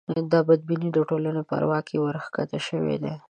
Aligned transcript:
دا 0.31 0.39
بدبینۍ 0.47 0.89
د 0.93 0.99
ټولنې 1.09 1.41
په 1.47 1.53
اروا 1.59 1.79
کې 1.87 1.95
ورکښته 2.05 2.59
شوې 2.67 2.95
وې. 3.01 3.13